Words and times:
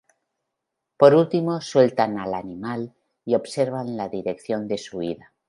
Por 0.97 1.13
último 1.13 1.61
sueltan 1.61 2.17
al 2.17 2.33
animal 2.33 2.91
y 3.23 3.35
observan 3.35 3.97
la 3.97 4.09
dirección 4.09 4.67
de 4.67 4.79
su 4.79 4.97
huida. 4.97 5.31